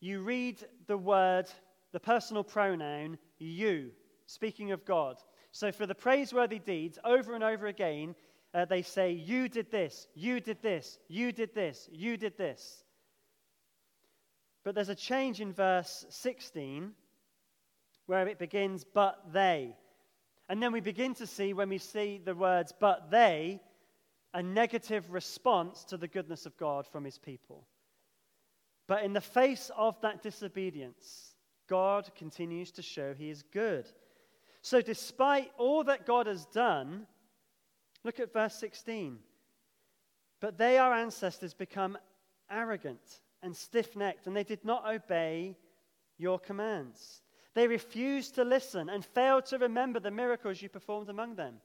[0.00, 1.46] you read the word,
[1.92, 3.92] the personal pronoun, you,
[4.26, 5.16] speaking of God.
[5.52, 8.14] So for the praiseworthy deeds, over and over again,
[8.52, 12.81] uh, they say, You did this, you did this, you did this, you did this.
[14.64, 16.92] But there's a change in verse 16
[18.06, 19.76] where it begins, but they.
[20.48, 23.60] And then we begin to see, when we see the words, but they,
[24.34, 27.66] a negative response to the goodness of God from his people.
[28.86, 31.34] But in the face of that disobedience,
[31.68, 33.88] God continues to show he is good.
[34.60, 37.06] So, despite all that God has done,
[38.04, 39.18] look at verse 16.
[40.40, 41.96] But they, our ancestors, become
[42.50, 45.56] arrogant and stiff necked, and they did not obey
[46.18, 47.22] your commands.
[47.54, 51.56] They refused to listen and failed to remember the miracles you performed among them.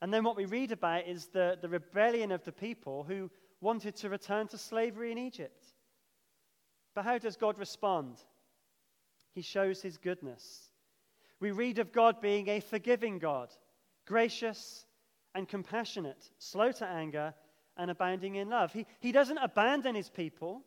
[0.00, 3.96] And then what we read about is the, the rebellion of the people who wanted
[3.96, 5.64] to return to slavery in Egypt.
[6.94, 8.18] But how does God respond?
[9.34, 10.70] He shows his goodness.
[11.40, 13.50] We read of God being a forgiving God,
[14.06, 14.86] gracious
[15.34, 17.34] and compassionate, slow to anger,
[17.76, 18.72] and abounding in love.
[18.72, 20.62] He, he doesn't abandon his people,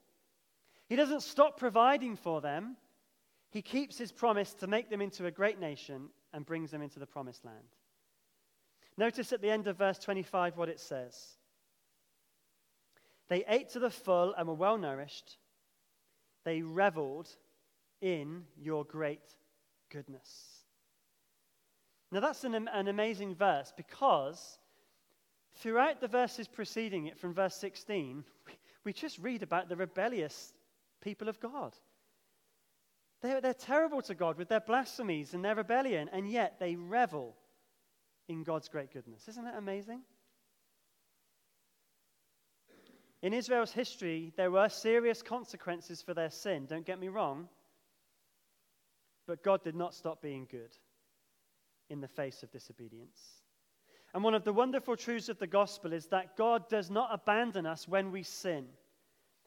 [0.87, 2.77] he doesn't stop providing for them.
[3.49, 6.99] He keeps his promise to make them into a great nation and brings them into
[6.99, 7.57] the promised land.
[8.97, 11.37] Notice at the end of verse 25 what it says.
[13.29, 15.37] They ate to the full and were well nourished.
[16.43, 17.29] They reveled
[18.01, 19.35] in your great
[19.89, 20.63] goodness.
[22.11, 24.59] Now, that's an, an amazing verse because
[25.57, 28.23] throughout the verses preceding it, from verse 16,
[28.83, 30.53] we, just read about the rebellious
[31.01, 31.75] people of God.
[33.21, 37.35] They're, they're terrible to God with their blasphemies and their rebellion, and yet they revel
[38.27, 39.27] in God's great goodness.
[39.27, 40.01] Isn't that amazing?
[43.21, 47.49] In Israel's history, there were serious consequences for their sin, don't get me wrong.
[49.25, 50.71] But God did not stop being good
[51.89, 53.41] in the face of disobedience.
[54.17, 57.67] And one of the wonderful truths of the gospel is that God does not abandon
[57.67, 58.65] us when we sin.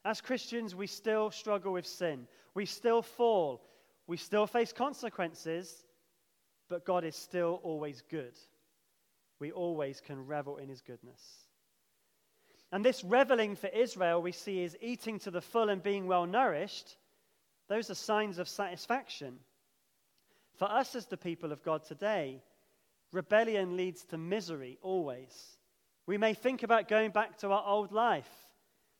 [0.05, 2.25] As Christians, we still struggle with sin.
[2.53, 3.67] We still fall.
[4.07, 5.85] We still face consequences,
[6.69, 8.31] but God is still always good.
[9.41, 11.21] We always can revel in his goodness.
[12.71, 16.25] And this reveling for Israel we see is eating to the full and being well
[16.25, 16.95] nourished.
[17.67, 19.39] Those are signs of satisfaction.
[20.55, 22.41] For us as the people of God today,
[23.11, 25.57] rebellion leads to misery always.
[26.05, 28.29] We may think about going back to our old life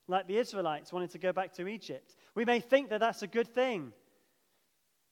[0.08, 2.16] like the Israelites wanted to go back to Egypt.
[2.34, 3.92] We may think that that's a good thing,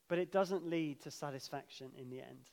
[0.09, 2.51] but it doesn't lead to satisfaction in the end.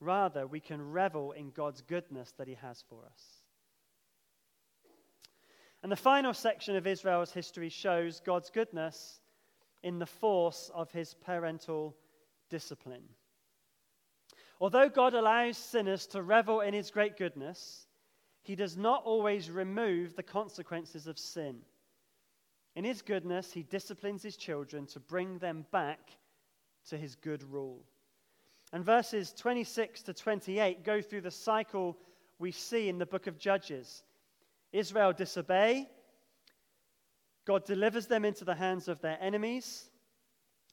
[0.00, 3.22] Rather, we can revel in God's goodness that He has for us.
[5.82, 9.20] And the final section of Israel's history shows God's goodness
[9.82, 11.96] in the force of His parental
[12.50, 13.04] discipline.
[14.60, 17.86] Although God allows sinners to revel in His great goodness,
[18.46, 21.56] he does not always remove the consequences of sin.
[22.76, 26.10] In his goodness, he disciplines his children to bring them back
[26.90, 27.82] to his good rule.
[28.72, 31.98] And verses 26 to 28 go through the cycle
[32.38, 34.04] we see in the book of Judges.
[34.72, 35.88] Israel disobey,
[37.46, 39.90] God delivers them into the hands of their enemies.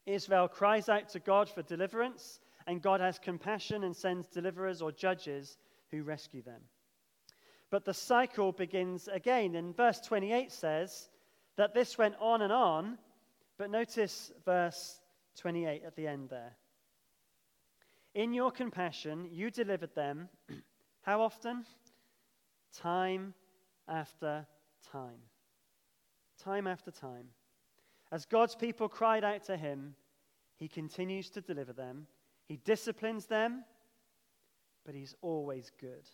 [0.06, 4.92] Israel cries out to God for deliverance, and God has compassion and sends deliverers or
[4.92, 5.58] judges
[5.92, 6.62] who rescue them.
[7.70, 9.56] But the cycle begins again.
[9.56, 11.10] And verse 28 says
[11.56, 12.98] that this went on and on,
[13.58, 15.02] but notice verse
[15.38, 16.54] 28 at the end there.
[18.14, 20.30] In your compassion, you delivered them.
[21.02, 21.66] How often?
[22.78, 23.34] Time
[23.88, 24.46] after
[24.92, 25.20] time.
[26.44, 27.26] Time after time.
[28.12, 29.96] As God's people cried out to him,
[30.58, 32.06] he continues to deliver them.
[32.54, 33.64] He disciplines them,
[34.86, 36.08] but he's always good.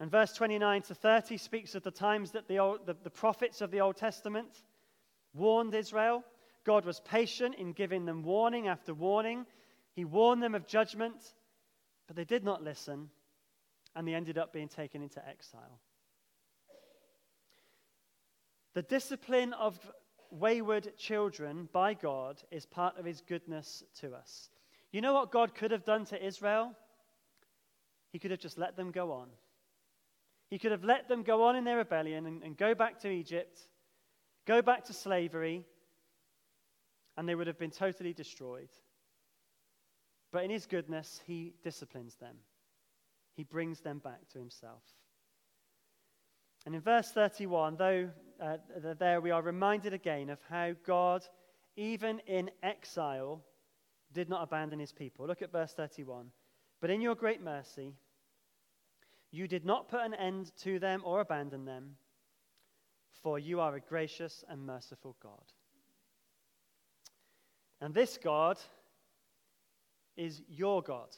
[0.00, 3.60] And verse 29 to 30 speaks of the times that the, old, the, the prophets
[3.60, 4.48] of the Old Testament
[5.34, 6.24] warned Israel.
[6.64, 9.44] God was patient in giving them warning after warning.
[9.92, 11.34] He warned them of judgment,
[12.06, 13.10] but they did not listen,
[13.94, 15.82] and they ended up being taken into exile.
[18.72, 19.78] The discipline of
[20.30, 24.50] wayward children by God is part of his goodness to us.
[24.92, 26.72] You know what God could have done to Israel?
[28.12, 29.28] He could have just let them go on.
[30.48, 33.10] He could have let them go on in their rebellion and, and go back to
[33.10, 33.58] Egypt,
[34.46, 35.64] go back to slavery,
[37.16, 38.68] and they would have been totally destroyed.
[40.32, 42.36] But in his goodness, he disciplines them,
[43.34, 44.82] he brings them back to himself.
[46.66, 48.10] And in verse 31, though
[48.42, 48.56] uh,
[48.98, 51.24] there we are reminded again of how God,
[51.76, 53.40] even in exile,
[54.12, 55.28] did not abandon his people.
[55.28, 56.26] Look at verse 31.
[56.80, 57.94] But in your great mercy,
[59.30, 61.96] you did not put an end to them or abandon them,
[63.22, 65.52] for you are a gracious and merciful God.
[67.80, 68.58] And this God
[70.16, 71.14] is your God,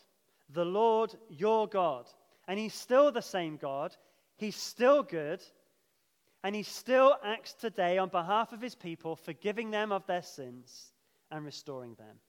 [0.50, 2.06] the Lord your God.
[2.46, 3.96] And he's still the same God
[4.38, 5.42] He's still good,
[6.44, 10.92] and he still acts today on behalf of his people, forgiving them of their sins
[11.30, 12.20] and restoring them.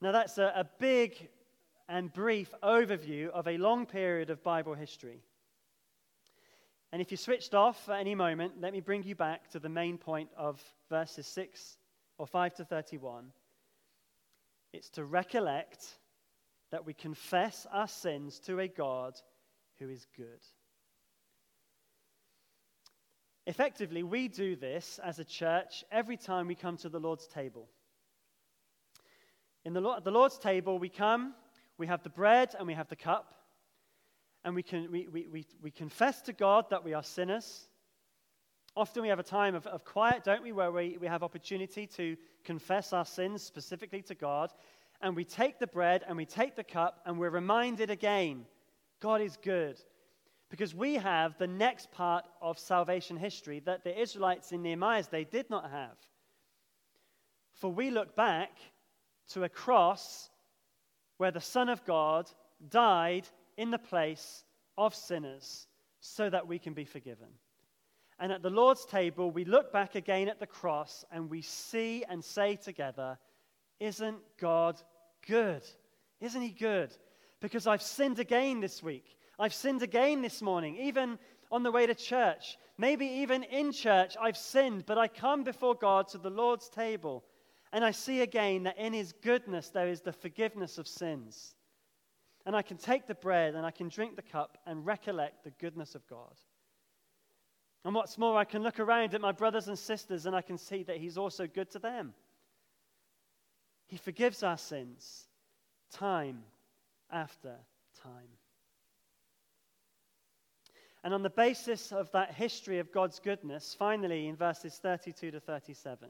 [0.00, 1.28] Now, that's a, a big
[1.88, 5.22] and brief overview of a long period of Bible history.
[6.92, 9.68] And if you switched off at any moment, let me bring you back to the
[9.68, 11.76] main point of verses 6
[12.16, 13.32] or 5 to 31.
[14.72, 15.84] It's to recollect
[16.70, 19.20] that we confess our sins to a God
[19.78, 20.40] who is good.
[23.46, 27.68] Effectively, we do this as a church every time we come to the Lord's table.
[29.64, 31.34] In the, Lord, the Lord's table, we come,
[31.78, 33.34] we have the bread and we have the cup,
[34.44, 37.68] and we, can, we, we, we, we confess to God that we are sinners.
[38.76, 41.86] Often we have a time of, of quiet, don't we, where we, we have opportunity
[41.86, 44.52] to confess our sins specifically to God.
[45.00, 48.44] And we take the bread and we take the cup, and we're reminded again
[49.00, 49.78] God is good.
[50.50, 55.24] Because we have the next part of salvation history that the Israelites in Nehemiah's they
[55.24, 55.96] did not have.
[57.52, 58.56] For we look back
[59.30, 60.30] to a cross
[61.18, 62.30] where the Son of God
[62.70, 64.44] died in the place
[64.78, 65.66] of sinners
[66.00, 67.28] so that we can be forgiven.
[68.20, 72.04] And at the Lord's table, we look back again at the cross and we see
[72.08, 73.18] and say together,
[73.78, 74.80] Isn't God
[75.26, 75.62] good?
[76.20, 76.90] Isn't He good?
[77.40, 79.16] Because I've sinned again this week.
[79.38, 81.18] I've sinned again this morning, even
[81.50, 82.58] on the way to church.
[82.76, 87.24] Maybe even in church, I've sinned, but I come before God to the Lord's table
[87.72, 91.54] and I see again that in His goodness there is the forgiveness of sins.
[92.46, 95.50] And I can take the bread and I can drink the cup and recollect the
[95.50, 96.34] goodness of God.
[97.84, 100.56] And what's more, I can look around at my brothers and sisters and I can
[100.56, 102.14] see that He's also good to them.
[103.86, 105.26] He forgives our sins
[105.90, 106.42] time
[107.10, 107.54] after
[108.02, 108.28] time.
[111.04, 115.40] And on the basis of that history of God's goodness, finally in verses 32 to
[115.40, 116.08] 37,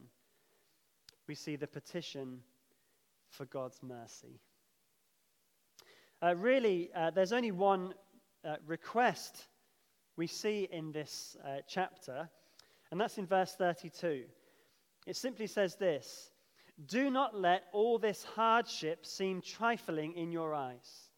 [1.27, 2.41] we see the petition
[3.29, 4.41] for God's mercy.
[6.23, 7.95] Uh, really, uh, there's only one
[8.45, 9.49] uh, request
[10.17, 12.29] we see in this uh, chapter,
[12.91, 14.25] and that's in verse 32.
[15.07, 16.31] It simply says this
[16.87, 21.11] do not let all this hardship seem trifling in your eyes.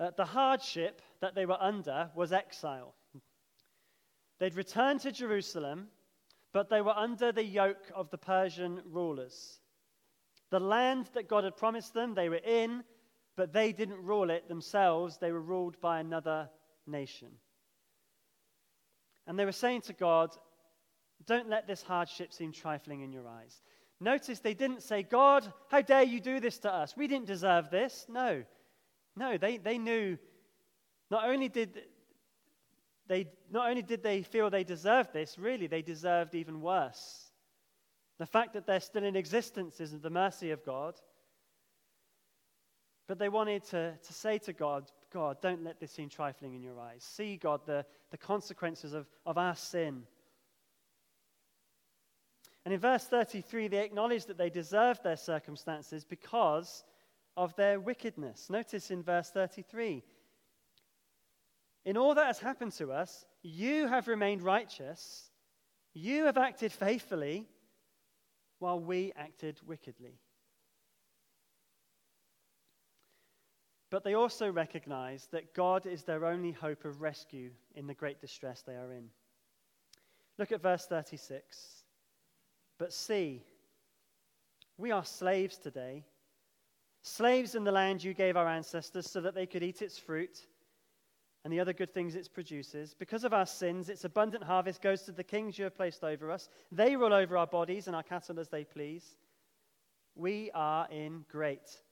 [0.00, 2.94] Uh, the hardship that they were under was exile.
[4.40, 5.86] They'd returned to Jerusalem,
[6.52, 9.60] but they were under the yoke of the Persian rulers.
[10.50, 12.82] The land that God had promised them, they were in,
[13.36, 15.18] but they didn't rule it themselves.
[15.18, 16.50] They were ruled by another
[16.86, 17.28] nation.
[19.26, 20.30] And they were saying to God,
[21.24, 23.62] Don't let this hardship seem trifling in your eyes.
[24.02, 26.96] Notice they didn't say, God, how dare you do this to us?
[26.96, 28.04] We didn't deserve this.
[28.08, 28.42] No.
[29.16, 30.18] No, they, they knew
[31.10, 31.82] not only did
[33.06, 37.30] they not only did they feel they deserved this, really they deserved even worse.
[38.18, 40.94] The fact that they're still in existence isn't the mercy of God.
[43.06, 46.62] But they wanted to, to say to God, God, don't let this seem trifling in
[46.62, 47.04] your eyes.
[47.04, 50.04] See, God, the, the consequences of, of our sin.
[52.64, 56.84] And in verse 33, they acknowledge that they deserved their circumstances because
[57.36, 58.48] of their wickedness.
[58.50, 60.04] Notice in verse 33
[61.84, 65.30] In all that has happened to us, you have remained righteous,
[65.92, 67.48] you have acted faithfully,
[68.62, 70.20] while we acted wickedly.
[73.90, 78.20] But they also recognize that God is their only hope of rescue in the great
[78.20, 79.08] distress they are in.
[80.38, 81.81] Look at verse 36.
[82.78, 83.42] But see,
[84.76, 86.04] we are slaves today,
[87.02, 90.46] slaves in the land you gave our ancestors so that they could eat its fruit
[91.44, 92.94] and the other good things it produces.
[92.94, 96.30] Because of our sins, its abundant harvest goes to the kings you have placed over
[96.30, 96.48] us.
[96.70, 99.16] They rule over our bodies and our cattle as they please.
[100.14, 101.82] We are in great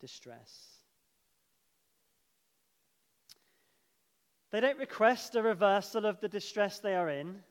[0.00, 0.74] distress.
[4.50, 7.42] They don't request a reversal of the distress they are in.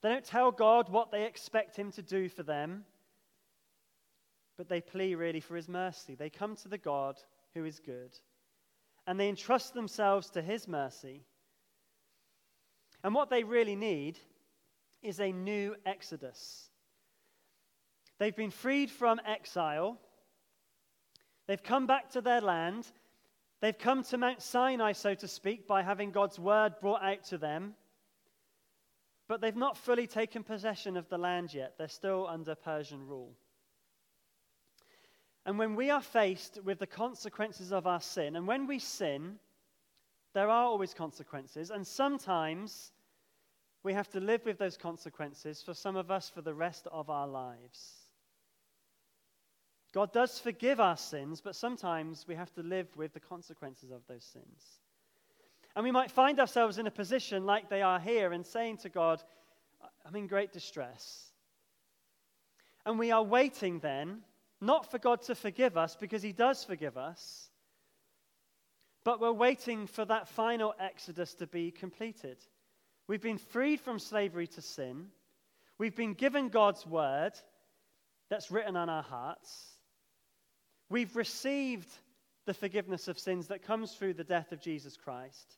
[0.00, 2.84] They don't tell God what they expect Him to do for them,
[4.56, 6.14] but they plea really for His mercy.
[6.14, 7.16] They come to the God
[7.54, 8.16] who is good,
[9.06, 11.24] and they entrust themselves to His mercy.
[13.02, 14.18] And what they really need
[15.02, 16.70] is a new exodus.
[18.18, 19.98] They've been freed from exile,
[21.46, 22.86] they've come back to their land,
[23.60, 27.38] they've come to Mount Sinai, so to speak, by having God's word brought out to
[27.38, 27.74] them.
[29.28, 31.74] But they've not fully taken possession of the land yet.
[31.76, 33.34] They're still under Persian rule.
[35.44, 39.38] And when we are faced with the consequences of our sin, and when we sin,
[40.34, 42.92] there are always consequences, and sometimes
[43.82, 47.08] we have to live with those consequences for some of us for the rest of
[47.08, 47.94] our lives.
[49.92, 54.02] God does forgive our sins, but sometimes we have to live with the consequences of
[54.06, 54.80] those sins.
[55.78, 58.88] And we might find ourselves in a position like they are here and saying to
[58.88, 59.22] God,
[60.04, 61.30] I'm in great distress.
[62.84, 64.22] And we are waiting then,
[64.60, 67.48] not for God to forgive us, because He does forgive us,
[69.04, 72.38] but we're waiting for that final exodus to be completed.
[73.06, 75.06] We've been freed from slavery to sin.
[75.78, 77.34] We've been given God's word
[78.30, 79.76] that's written on our hearts.
[80.90, 81.88] We've received
[82.46, 85.54] the forgiveness of sins that comes through the death of Jesus Christ.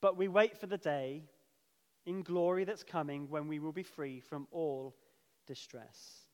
[0.00, 1.24] But we wait for the day
[2.06, 4.94] in glory that's coming when we will be free from all
[5.46, 6.24] distress.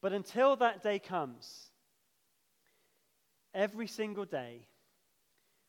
[0.00, 1.70] But until that day comes,
[3.54, 4.66] every single day,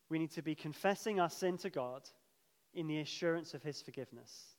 [0.10, 2.02] we need to be confessing our sin to God
[2.74, 4.56] in the assurance of His forgiveness.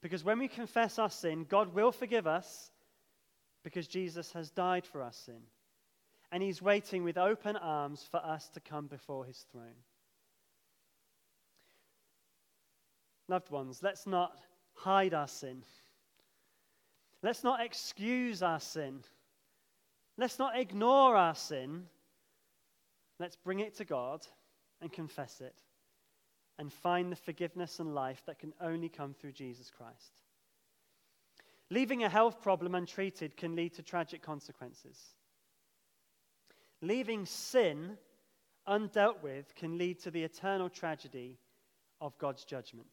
[0.00, 2.70] Because when we confess our sin, God will forgive us
[3.62, 5.42] because Jesus has died for our sin.
[6.32, 9.82] And He's waiting with open arms for us to come before His throne.
[13.28, 14.36] Loved ones, let's not
[14.74, 15.62] hide our sin.
[17.22, 19.00] Let's not excuse our sin.
[20.16, 21.86] Let's not ignore our sin.
[23.18, 24.26] Let's bring it to God
[24.80, 25.54] and confess it
[26.58, 30.12] and find the forgiveness and life that can only come through Jesus Christ.
[31.70, 34.98] Leaving a health problem untreated can lead to tragic consequences.
[36.80, 37.98] Leaving sin
[38.68, 41.38] undealt with can lead to the eternal tragedy
[42.00, 42.90] of God's judgment.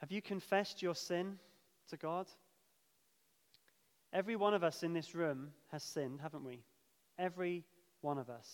[0.00, 1.38] Have you confessed your sin
[1.88, 2.26] to God?
[4.12, 6.64] Every one of us in this room has sinned, haven't we?
[7.18, 7.64] Every
[8.00, 8.48] one of us.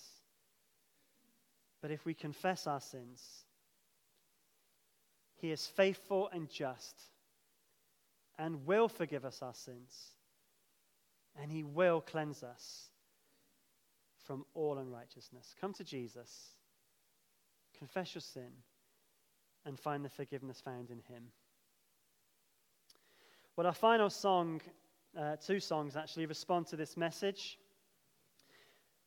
[1.80, 3.22] But if we confess our sins,
[5.36, 7.00] He is faithful and just
[8.38, 10.10] and will forgive us our sins,
[11.40, 12.90] and He will cleanse us
[14.26, 15.54] from all unrighteousness.
[15.60, 16.50] Come to Jesus,
[17.78, 18.50] confess your sin
[19.66, 21.24] and find the forgiveness found in Him.
[23.56, 24.60] Well, our final song,
[25.18, 27.58] uh, two songs actually, respond to this message.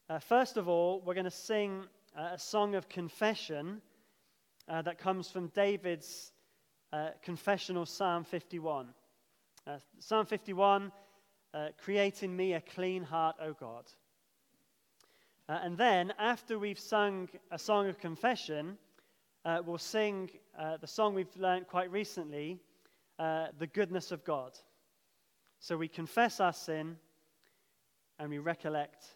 [0.09, 1.83] Uh, first of all, we're going to sing
[2.17, 3.81] uh, a song of confession
[4.67, 6.31] uh, that comes from David's
[6.91, 8.87] uh, confessional Psalm 51.
[9.65, 10.91] Uh, Psalm 51
[11.83, 13.85] Create in me a clean heart, O God.
[15.47, 18.77] and then, after we've sung a song of confession,
[19.45, 22.59] uh, we'll sing uh, the song we've learned quite recently,
[23.17, 24.57] uh, The Goodness of God.
[25.59, 26.97] So we confess our sin,
[28.19, 29.15] and we recollect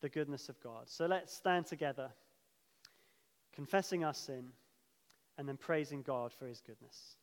[0.00, 0.88] the goodness of God.
[0.88, 2.10] So let's stand together,
[3.54, 4.50] confessing our sin
[5.38, 7.16] and then praising God for his goodness.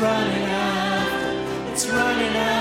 [0.00, 1.70] running out.
[1.72, 2.57] It's running out.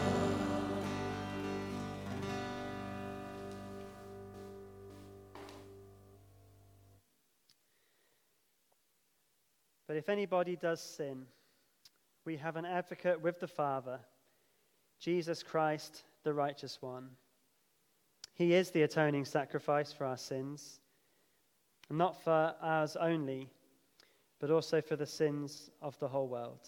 [9.88, 11.28] But if anybody does sin,
[12.26, 14.00] we have an advocate with the Father,
[15.00, 17.10] Jesus Christ, the righteous one.
[18.34, 20.80] He is the atoning sacrifice for our sins,
[21.92, 23.52] not for ours only,
[24.40, 26.68] but also for the sins of the whole world.